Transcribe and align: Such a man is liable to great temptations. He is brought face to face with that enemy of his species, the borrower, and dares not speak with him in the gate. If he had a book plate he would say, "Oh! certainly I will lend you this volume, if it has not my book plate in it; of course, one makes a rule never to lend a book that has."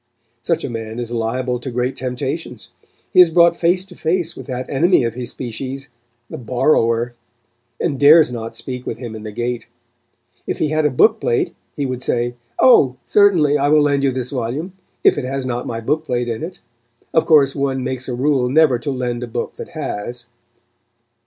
Such 0.41 0.63
a 0.63 0.69
man 0.71 0.97
is 0.97 1.11
liable 1.11 1.59
to 1.59 1.69
great 1.69 1.95
temptations. 1.95 2.71
He 3.13 3.21
is 3.21 3.29
brought 3.29 3.55
face 3.55 3.85
to 3.85 3.95
face 3.95 4.35
with 4.35 4.47
that 4.47 4.67
enemy 4.67 5.03
of 5.03 5.13
his 5.13 5.29
species, 5.29 5.89
the 6.27 6.39
borrower, 6.39 7.13
and 7.79 7.99
dares 7.99 8.31
not 8.31 8.55
speak 8.55 8.87
with 8.87 8.97
him 8.97 9.13
in 9.13 9.21
the 9.21 9.31
gate. 9.31 9.67
If 10.47 10.57
he 10.57 10.69
had 10.69 10.87
a 10.87 10.89
book 10.89 11.19
plate 11.21 11.53
he 11.75 11.85
would 11.85 12.01
say, 12.01 12.33
"Oh! 12.57 12.97
certainly 13.05 13.59
I 13.59 13.67
will 13.67 13.83
lend 13.83 14.01
you 14.01 14.09
this 14.09 14.31
volume, 14.31 14.73
if 15.03 15.19
it 15.19 15.25
has 15.25 15.45
not 15.45 15.67
my 15.67 15.79
book 15.79 16.03
plate 16.05 16.27
in 16.27 16.41
it; 16.41 16.57
of 17.13 17.27
course, 17.27 17.53
one 17.55 17.83
makes 17.83 18.09
a 18.09 18.15
rule 18.15 18.49
never 18.49 18.79
to 18.79 18.89
lend 18.89 19.21
a 19.21 19.27
book 19.27 19.53
that 19.57 19.69
has." 19.77 20.25